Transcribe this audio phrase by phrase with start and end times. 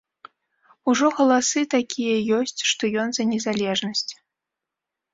[0.93, 4.07] Ужо галасы такія ёсць, што ён за незалежнасць.